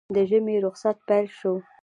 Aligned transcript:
د 0.15 0.17
ژمي 0.29 0.55
روخصت 0.65 0.97
پېل 1.07 1.25
شو 1.39 1.53